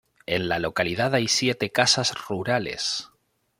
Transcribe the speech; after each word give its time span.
En 0.25 0.49
la 0.49 0.57
localidad 0.57 1.13
hay 1.13 1.27
siete 1.27 1.69
casas 1.71 2.15
rurales. 2.27 3.09